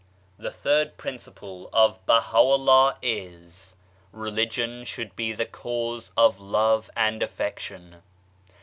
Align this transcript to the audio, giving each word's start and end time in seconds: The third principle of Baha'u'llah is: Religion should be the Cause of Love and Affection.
The 0.39 0.49
third 0.49 0.97
principle 0.97 1.69
of 1.71 2.03
Baha'u'llah 2.07 2.97
is: 3.03 3.75
Religion 4.11 4.83
should 4.83 5.15
be 5.15 5.31
the 5.31 5.45
Cause 5.45 6.11
of 6.17 6.39
Love 6.39 6.89
and 6.95 7.21
Affection. 7.21 8.01